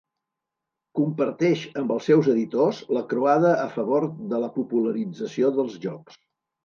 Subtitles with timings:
[0.99, 6.19] Comparteix amb els seus editors la croada a favor de la popularització dels jocs.